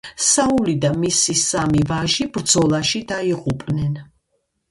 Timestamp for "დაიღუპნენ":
3.13-4.01